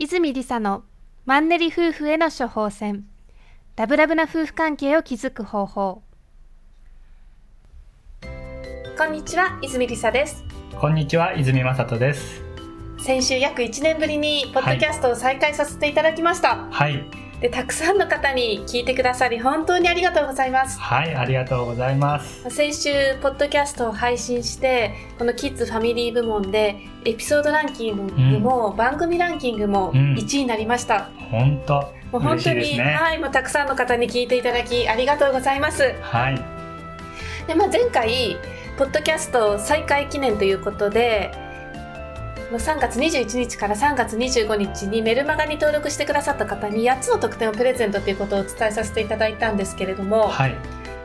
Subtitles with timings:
[0.00, 0.84] 泉理沙の
[1.26, 3.04] マンネリ夫婦への処方箋。
[3.74, 6.02] ラブラブな夫婦関係を築く方法。
[8.96, 10.44] こんにちは泉理沙です。
[10.80, 12.44] こんにちは泉正人です。
[13.00, 16.68] 先週約1年ぶりにポッドキャストを再開させていただきました。
[16.70, 20.80] はいでたくさんの方に聞いてくださり本当にありがとうございます。
[20.80, 22.50] はいありがとうございます。
[22.50, 22.90] 先週
[23.22, 31.74] ポッドキャストを配信してこのキッズファミリー部門でエピソードランキングも、うん、番組ランキングも1位になりました、うん、本当
[32.12, 35.94] もう本当に、ね、はいもうたくさんの方に聞いていただきありがとうございます。
[36.00, 36.58] はい。
[37.46, 38.36] で、まあ、前回
[38.76, 41.32] ポッドキャスト再開記念ということで
[42.56, 50.54] 3月21日から3月25日にメルマガに登録してくださった方に8つの特典をプレゼントということをお伝えさせていただいたんですけれども、はい。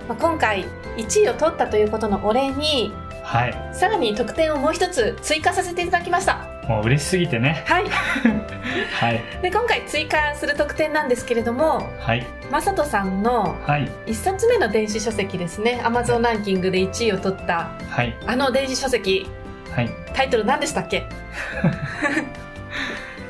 [0.07, 0.65] まあ、今回
[0.97, 2.93] 1位を取ったということのお礼に、
[3.23, 6.47] はい、さらに特典をもう一つ追加させていただきました。
[6.67, 7.63] もう嬉しすぎてね。
[7.67, 7.85] はい、
[8.99, 19.29] はい、で今回追加する特典なんですけれども、はい、まさとさんの1冊目の電子書籍ですね、アマゾンランキングで1位を取った、はい、あの電子書籍
[19.75, 21.03] はい、タイトル何でしたっけ？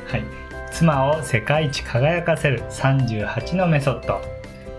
[0.08, 0.22] はい。
[0.70, 4.20] 妻を世界一輝かせる38のメソッド。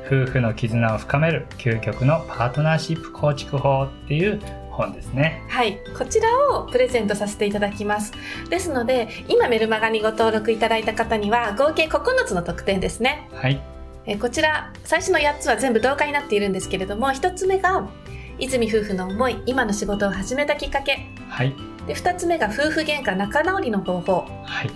[0.08, 5.42] 夫婦の絆を深める究極のパートナーシップ構築法っていう本ですね。
[5.50, 5.80] はい。
[5.98, 6.28] こちら
[6.60, 8.14] をプレゼントさせていただきます。
[8.50, 13.28] ですので今メルマガにご登録いただいた方には合計9つの特典ですね。
[13.34, 13.60] はい。
[14.06, 17.88] えこちら最初の8つは全部同化になっているんですけれども1つ目が
[18.40, 21.56] 泉夫婦の思い今の仕事を始めたきっかけ、はい、
[21.88, 24.72] で2つ目が夫婦喧嘩仲直りの方法、はい、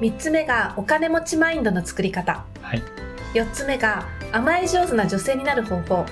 [0.00, 2.82] 3つ目がお金持ちマインドの作り方、はい、
[3.34, 6.06] 4つ目が甘え上手な女性になる方法、は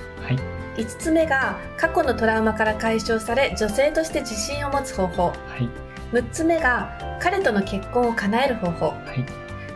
[0.77, 5.69] い、5つ目が過去のトラウマから解消され女性として自信を持つ方法、はい、
[6.15, 9.25] 6つ目が彼との結婚を叶える方法、はい、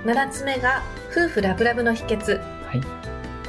[0.06, 3.05] 7つ目が夫婦ラブラブの秘訣、はい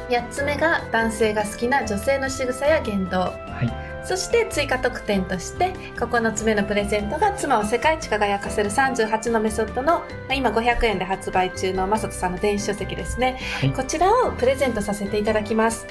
[0.08, 3.32] 8つ目が男性が好きな女性の仕草や言動、は
[3.62, 10.02] い、そして追加特典として9つ目のプレゼントが妻を世界一輝かせる38のメソッドの
[10.34, 15.86] 今500円で発売中のまさとさんの電子書籍ですね、はい、こちらをプレゼントさせていただきます。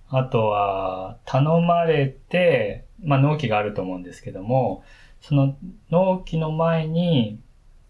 [0.09, 4.83] あとは、頼まれて、まあ、納期があると思うんですけども、
[5.21, 5.57] その
[5.91, 7.39] 納期の前に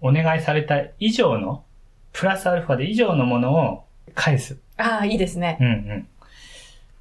[0.01, 1.65] お願いされた以上の、
[2.13, 3.85] プラスアルファで以上のものを
[4.15, 4.59] 返す。
[4.77, 5.59] ああ、いいですね。
[5.61, 6.09] うんうん。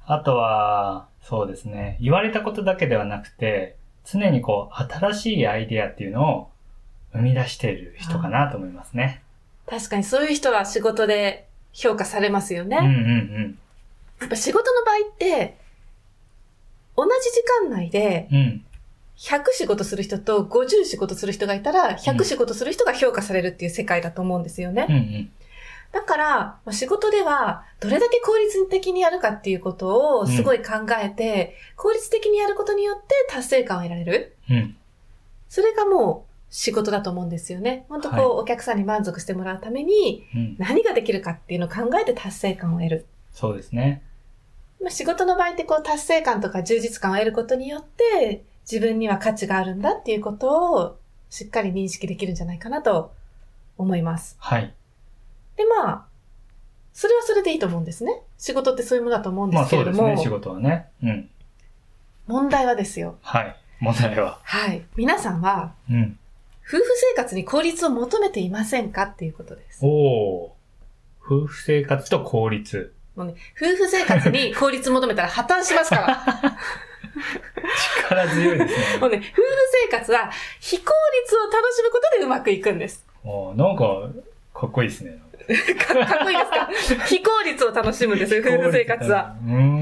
[0.04, 1.98] あとは、そうですね。
[2.00, 6.50] 言われたことだけではなくて、常にこう、新しいアイディアっていうのを
[7.12, 9.22] 生み出している人かなと思いますね。
[9.68, 12.78] 確かにそういう人は仕事で評価されますよね。
[12.78, 12.92] うんうんう
[13.48, 13.58] ん。
[14.20, 15.56] やっぱ仕事の場合って、
[16.96, 18.28] 同じ時間内で、
[19.18, 24.86] 100仕事する人と50仕事する人がいたら、100仕事する人が評価されるっていう世界だと思うんですよね。
[24.88, 25.30] うんうん
[25.92, 34.36] だから、仕事では、どれだけ効率的にやるかっていうことをすごい考えて、うん、効率的にやることによって達成感を得られる。
[34.50, 34.76] うん、
[35.48, 36.25] それがもう
[36.56, 37.84] 仕事だと思うんですよね。
[37.90, 40.24] 本当こう、はい、お客さんに満足してもらうために、
[40.56, 43.06] 何ができるかっていうのを考えて達成感を得る。
[43.30, 44.02] そうですね。
[44.80, 50.96] まあ、仕事の場合ってこう、達成感とか充実感を得ることによって、自分には価値があるんだっていうことを
[51.28, 53.12] しっかり認識できるんじゃないかなと
[53.76, 54.36] 思います。
[54.38, 54.72] はい。
[55.58, 56.06] で、まあ、
[56.94, 58.22] それはそれでいいと思うんですね。
[58.38, 60.04] 仕事ってそういうものだと思うんですけれども。
[60.04, 60.86] まあそうですね、仕事はね。
[61.02, 61.30] うん。
[62.26, 63.18] 問題はですよ。
[63.20, 63.56] はい。
[63.78, 64.40] 問題は。
[64.42, 64.82] はい。
[64.96, 66.18] 皆さんは、うん。
[66.66, 66.82] 夫婦
[67.12, 69.78] 生活に効率を求めていませんかっていうことです。
[69.82, 70.56] おお。
[71.24, 72.92] 夫夫婦生活と効率。
[73.14, 76.58] もうね、夫婦生活に 効率求めたら破綻しますから。
[78.08, 78.98] 力強いですね。
[79.00, 79.42] もうね、夫婦
[79.90, 80.30] 生活は
[80.60, 80.92] 非効
[81.24, 83.04] 率を楽しむことでうまくいくんです。
[83.24, 84.08] おーなんか、
[84.58, 85.18] かっこいいですね。
[85.86, 86.44] か かっこいいで
[86.84, 87.04] すか？
[87.06, 89.36] 非効率を楽しむんですよ、夫婦生活は。。
[89.44, 89.75] うーん。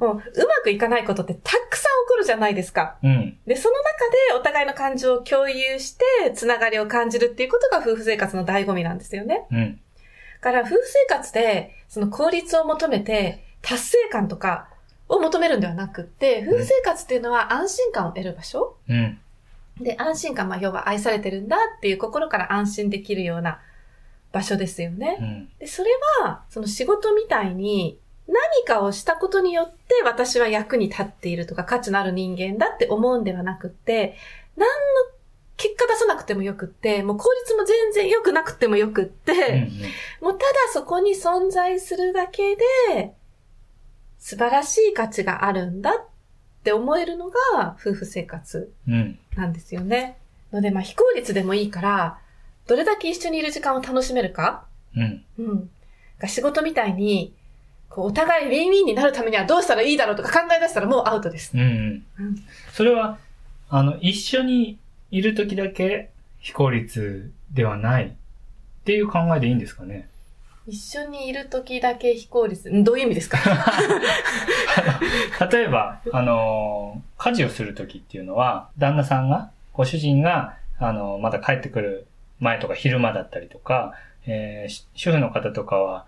[0.00, 0.22] もう、うま
[0.62, 2.96] くいかないことってたくさん起こるじゃないですか。
[3.02, 3.38] うん。
[3.46, 9.46] で、その中でお互いの感情を共有して、つながりを感じるっていうことが夫婦生活の醍醐味なんですよね。
[9.50, 9.74] うん。
[9.74, 9.80] だ
[10.40, 14.70] から、夫婦生活で、その効率を求めて、達成感とか
[15.06, 19.18] を求めるんではなくって、夫婦生活っていうのは安心感を得る場所うん。
[19.80, 23.60] で、安心感、まあ、要は愛されてるんだっていう心から安心できるような
[24.32, 25.18] 場所ですよね。
[25.20, 25.48] うん。
[25.58, 25.90] で、それ
[26.22, 27.98] は、その仕事みたいに、
[28.30, 34.16] 何かをしたことによって私は役に立っているとか価値のある人間だって思うんではなくって、
[34.56, 34.74] 何の
[35.56, 43.14] 結果出さなくてもよくって、もう効率も全然良くなくてもよくって、うんもうただそこに存在するだけで、
[44.18, 45.94] 素晴らしい価値があるんだっ
[46.62, 48.94] て思えるのが夫婦生活うん。
[48.94, 49.18] うん。
[49.34, 50.18] なんですよね。
[50.52, 52.18] ので、まあ非効率でもいいから、
[52.66, 55.24] どれだけ一緒にいる時間を楽しめるかうん。
[55.38, 55.70] うん。
[56.18, 57.34] が仕事みたいに、
[57.90, 61.52] こう、お互いウィンウィンになるためにはどうしたらいいだろうとか考え出したらもうアウトです。
[61.56, 62.02] うん。
[62.72, 63.18] それは、
[63.68, 64.78] あの、一緒に
[65.10, 66.08] いるときだけ
[66.38, 68.10] 非効率ではないっ
[68.84, 70.08] ていう考えでいいんですかね？
[70.66, 72.70] 一緒にいる時だけ非効率。
[72.70, 73.38] んどういう意味ですか？
[75.50, 82.06] 例えば、あの、家事をするときっていうのは、旦那さんが、ご主人が、あの、まだ帰ってくる
[82.38, 83.94] 前とか昼間だったりとか、
[84.26, 86.04] えーし主婦の方とかは、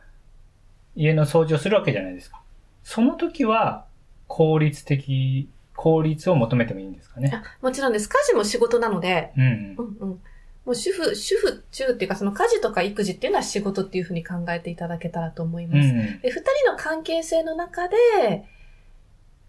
[0.97, 2.41] 家の掃除をするわけじゃないですか。
[2.85, 3.87] その時は、
[4.29, 7.31] 効率的、効率を求めてもいいんですかね。
[7.35, 8.09] あもちろんです。
[8.09, 9.47] 家事も仕事なので、うんう
[9.83, 10.09] んうん。
[10.09, 10.21] も
[10.67, 15.73] う主婦、主婦中っていうかその家事とか育児っていうのは仕事っていうふうに考えていただけたらと思いうん。
[15.73, 15.89] うます。
[15.89, 16.21] ん。
[16.21, 17.97] で、二人の関係性の中で、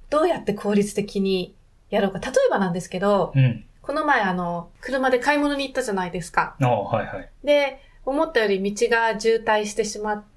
[0.10, 1.56] どうやって効率的に
[1.89, 2.19] やろうか。
[2.19, 3.66] 例えばなんですけど、うん。
[3.81, 6.56] この前あの、車で買い物に行ったじゃないですか。
[6.62, 7.30] ああ、はいはい。
[7.44, 10.32] で、思ったより道が渋滞してしまって、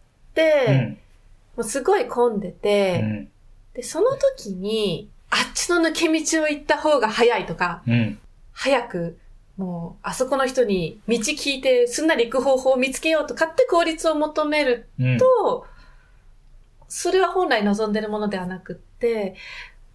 [1.57, 3.29] もうすごい混んでうて、ん。
[3.75, 8.19] で、その時に、あっちの抜け道を行った方が早いとか、うん。
[8.53, 9.19] 早く、
[9.57, 15.19] もう、あそこの人に道聞いてすんなり行く方法を見つけようとかって効率を求めるうん。
[15.19, 15.67] と、
[16.89, 19.35] それは本来望んでるものではなくって、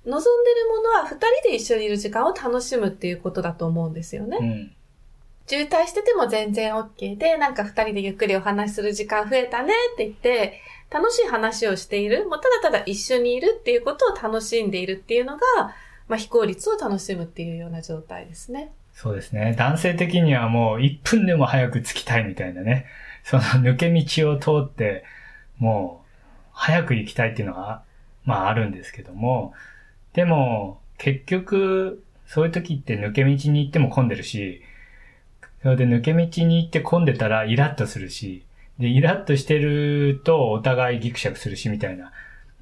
[0.05, 4.71] 望んでるものは二人で一緒にいる時間を楽しむっていうことだと思うんですよね。
[5.51, 12.25] 渋滞してても全然 OK で、なんか二人でゆっくりお話しする時間増えたねって言って、楽しい話をしている。
[12.29, 15.41] もうただただ一緒にいるっていうことを楽しんでいるっていうのが、
[16.07, 18.71] まあ非効率を楽しむっていうような状態ですね。
[18.93, 19.53] そうですね。
[19.57, 22.85] 男性的にはもう1分でも早く着きたいみたいなね。
[23.25, 25.03] その抜け道を通って、
[25.59, 26.07] もう
[26.53, 27.83] 早く行きたいっていうのが、
[28.23, 29.53] まああるんですけども、
[30.13, 34.61] でも結局そういう時って抜け道に行っても混んでるし、
[35.61, 38.43] それで抜け道に行って混んでたらイラッとするし、
[38.79, 42.11] で、イラッとしてるとお互いギクシャクするしみたいな。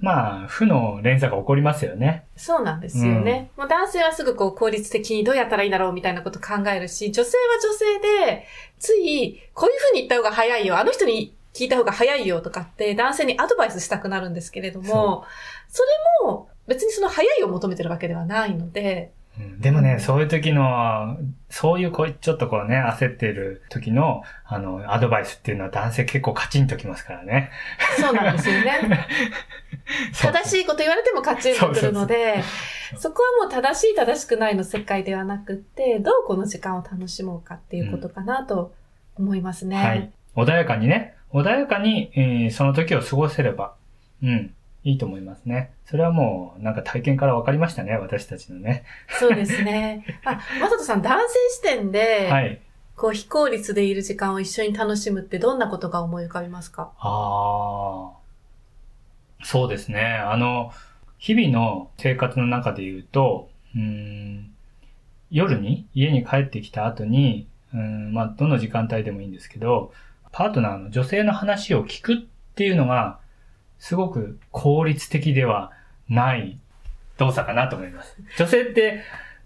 [0.02, 2.24] まあ、負の連鎖が起こりますよね。
[2.38, 3.52] そうなんですよね。
[3.58, 8.46] もう男性はすぐこう効率的にどうやったらいいんだろうみたいなこと考えるし、女性は女性で、
[8.80, 15.26] つい、こういう風に言った方が早いよ、あの人に聞いた方が早いよとかって男性にアドバイスしたくなるんですけれども、
[15.68, 15.84] そ
[16.24, 19.19] れも別にその早いを求めてるわけではないので、うん
[19.60, 21.18] でもね、そういう時の、
[21.50, 27.50] そういうこう、ちょっとこうね、焦ってる時の、あの、アドバイスっていうのは男性結構カチンときますからね。
[28.00, 29.08] そうなんですよね。
[30.14, 32.44] 正しいこと言われてもカチンとくるので、
[32.98, 38.74] そこはもう正しい正しくないの世界ではなくって、どうこの時間を楽しもうかっていうことかなと
[39.18, 39.76] 思いますね。
[39.78, 40.12] はい。
[40.36, 43.76] 穏やかにね、穏やかに、えーその時を過ごせれば、
[44.22, 45.74] うん、いいと思いますね。
[45.86, 48.84] それはもう、なんか体験から分かりましたね、私たちのね。
[49.20, 50.06] そうですね。
[50.24, 52.62] あ、まさとさん、男性視点で、はい。
[52.96, 56.92] こう、非効率でいる時間を一緒に楽しむってどんなことが思い浮かびますか？
[57.00, 60.02] ああ、そうですね。
[60.02, 60.72] あの、
[61.18, 64.52] 日々の生活の中で言うと、うーん、
[65.32, 69.94] 夜に家に帰ってきた後に、うん、まあ、どの時間帯でもいいんですけど、
[70.32, 72.18] パートナーの女性の話を聞くっ
[72.56, 73.19] ていうのが、
[73.80, 75.72] すごく効率的では
[76.10, 76.60] ない
[77.18, 78.16] 動作かなと思います。
[78.38, 79.04] 女性って、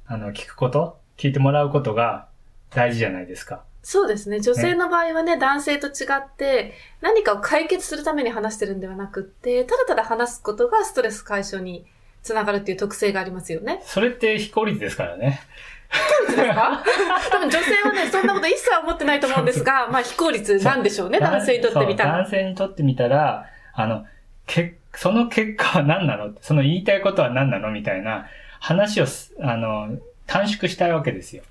[0.08, 2.28] あの、聞くこと、聞いてもらうことが
[2.72, 3.64] 大事じゃないですか。
[3.86, 4.40] そうですね。
[4.40, 11.86] 女性の場合はね、男性と違って、何かを解決するために話してるんではなくって、ただただ話すことがストレス解消に
[12.22, 13.82] つながるっていう特性がありますよね。
[13.84, 15.42] それって非効率ですからね。
[15.90, 16.84] 非効率ですか？
[17.32, 22.18] 多分女性はね、そんなこと一切思ってないと思うんですが、まあ非効率なんでしょうね、男性にとってみたら。
[22.20, 24.06] 男性にとってみたら、あの、
[24.46, 26.34] け、その結果は何なの？
[26.42, 27.72] その言いたいことは何なの？
[27.72, 28.28] みたいな
[28.60, 29.06] 話を、
[29.42, 29.98] あの、
[30.28, 31.44] 短縮したいわけですよ。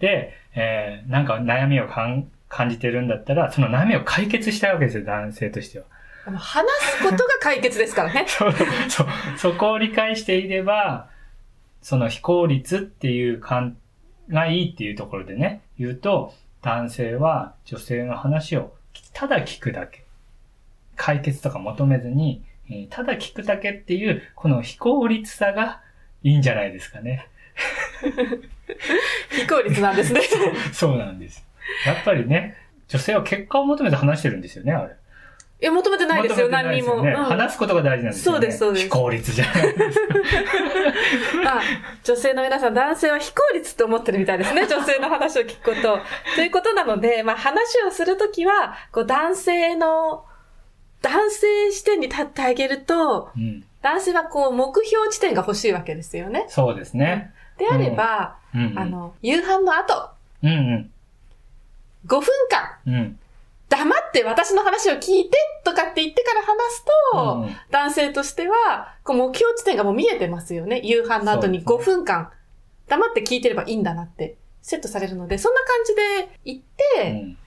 [0.00, 5.84] で、えー、なんか悩みをかん感じてるんだったら、その悩みを解決したいわけですよ、男性としては。
[6.38, 8.24] 話すことが解決ですからね。
[8.28, 8.52] そう、
[8.88, 9.06] そう、
[9.38, 11.08] そこを理解していれば、
[11.82, 13.76] その非効率っていう感
[14.28, 18.74] がいいっていうところでね、言うと、男性は女性の話を
[19.12, 20.05] ただ聞くだけ。
[20.96, 22.42] 解決とか求めずに、
[22.90, 25.80] ただ聞くだけっていう、この非効率さが
[26.22, 27.28] いいんじゃないですかね。
[29.30, 30.52] 非効率なんですね そう。
[30.72, 31.46] そうなんです。
[31.86, 32.56] やっぱりね、
[32.88, 34.94] 女性は結果を求めて話してるんですよね、あれ。
[35.58, 38.38] え、求めてないですよ、何にも、話すことが大事なんですよ、ね。
[38.38, 38.84] そうです、そうです。
[38.84, 41.56] 非効率じゃないですか。
[41.56, 41.60] あ、
[42.04, 44.66] 女性の皆さん、男性は非効率って思ってるみたいですね。
[44.66, 46.00] 女性の話を聞くこと。
[46.34, 50.26] ということなので、まあ話をするときは、こう男性の、
[51.02, 56.46] 男性視点に立ってあげると、うん、男性はこう目標地点が欲しいわけですよね。
[56.48, 57.32] そうですね。
[57.58, 58.66] であれば、うん。
[58.66, 60.10] うん、あの、夕飯の後、
[60.42, 60.90] うんうん、
[62.06, 63.18] 5分間、うん。
[63.68, 70.80] 黙って私の話を聞いてとかって言ってから話すと、うん、男性としては、こう目標地点がもう見えてますよね。
[70.84, 72.30] 夕飯の後に5分間、
[72.88, 77.38] 黙って聞いてればいいんだなってセットされるので、そんな感じで言って、うん、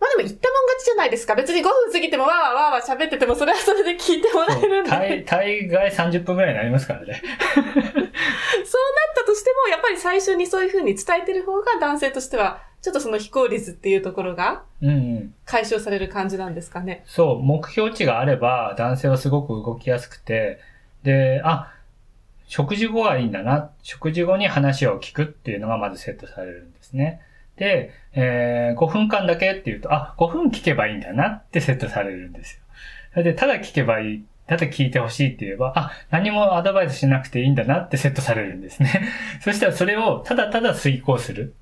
[0.00, 0.48] まあでも言った
[0.84, 1.34] じゃないですか。
[1.34, 4.90] 別に5分過ぎてもわーわーわーわー喋ってても、それはそれで聞いてもらえるんで。
[4.90, 7.20] 大大概30分くらいになりますからね。
[7.24, 8.12] そうなっ
[9.16, 14.62] たとしても、やっぱり最初にそういう風に伝えてる方が男性としてはちょっとその非効率っていうところが、
[15.46, 17.04] 解消される感じなんですかね、うんうん。
[17.06, 20.60] そう、目標値があれば、男性はすごく動きやすくて、
[21.02, 21.72] で、あ、
[22.46, 23.70] 食事後はいいんだな。
[23.82, 27.22] 食事後に話を聞くっていうのがまずセットされるんですね。
[27.56, 32.60] で、えー、5分間だけっていうと、あ、5分聞けばいいんだなってセットされるんです
[33.16, 33.22] よ。
[33.22, 34.24] で、ただ聞けばいい。
[34.46, 39.08] ただ聞いてほしいって言えば、あ、何もアドバイスしなくていいんだなってセットされるんですね。
[39.40, 41.54] そしたらそれをただただ遂行する。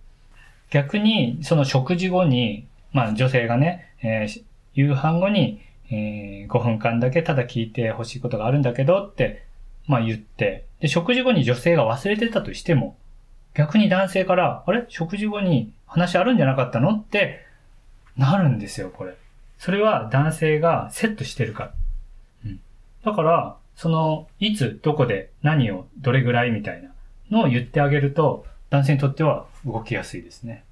[0.71, 4.43] 逆に、その食事後に、まあ女性がね、えー、
[4.75, 9.45] 夕飯後に、えー、5分間だけただ聞いてほしいことがあるんだけどって、
[9.87, 12.97] まあ言って、で、食事後に女性が忘れてたとしても、
[13.55, 14.85] 逆に男性から、あれ？
[14.89, 16.93] 食事後に話あるんじゃなかったの？
[16.95, 17.45] って
[18.17, 19.15] なるんですよ、これ。
[19.59, 21.75] それは男性がセットしてるから。
[22.47, 22.61] うん。
[23.05, 26.91] だから、その、いつ、どこで、何を、どれぐらいみたいな
[27.31, 30.65] のを言ってあげると、男性にとっては動きやすいですね。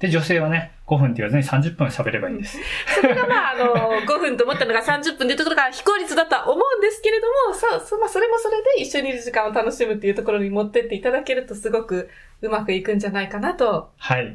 [0.00, 2.58] で、女性はね、5分って言わずに30分喋ればいいんです。
[3.00, 3.74] それがまあ、あの、
[4.04, 12.10] 5分と思ったのが30分っていうところが非効率だとは思うんですけれども、そう、そまあ、それもそれで一緒にいる時間を楽しむっていうところに持ってっていただけるとすごく
[12.42, 13.92] うまくいくんじゃないかなと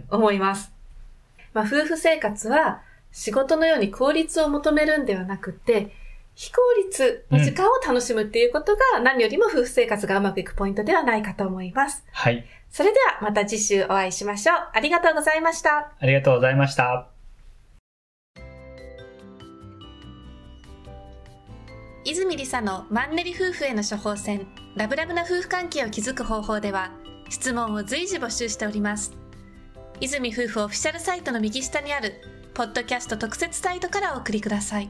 [0.10, 0.72] 思います。
[1.38, 5.92] はい、まあ、夫婦生活は仕事のように効率を求めるんではなくて、
[6.36, 12.06] 非効率の時間を楽しむっていうことが何よりも夫婦生活がうまくいくポイントではないかと思います。
[12.12, 12.46] はい。
[12.72, 14.58] それではまた次週お会いしましょう。
[14.74, 15.92] ありがとうございました。
[16.00, 17.08] ありがとうございました。
[22.06, 26.92] 泉理沙のマンネリ夫婦への処方箋ラブラブな夫婦関係を築く方法では
[27.30, 29.14] 質問を随時募集しております。
[30.02, 32.14] 泉夫婦オフィシャルサイトの右下にある
[32.54, 34.90] ポッドキャスト特設サイトからお送りください。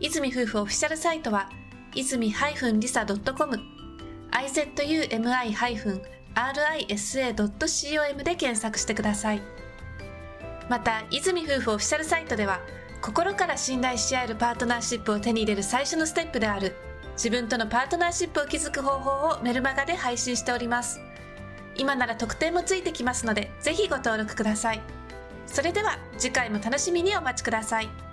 [0.00, 1.48] 泉夫婦オフィシャルサイトは、
[1.94, 3.58] 泉 -lisa.com、
[6.34, 9.42] risa.com で検索してください。
[10.68, 12.60] また、泉夫婦オフィシャルサイトでは、
[13.02, 16.76] 心から信頼し合えるパートナーシップを手に入れる最初のステップである、
[17.14, 21.00] 自分とのパートナーシップを築く方法をメルマガで配信しております。
[21.76, 24.80] 今なら特典もついてきますので、ぜひご登録ください。
[25.46, 28.09] それでは次回も楽しみにお待ちください。